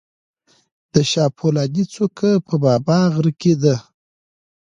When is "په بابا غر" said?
2.47-3.27